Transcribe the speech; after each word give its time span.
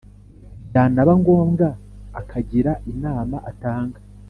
byanaba 0.67 1.11
ngombwa 1.21 1.67
akagira 2.19 2.71
inama 2.91 3.37
atanga 3.51 3.99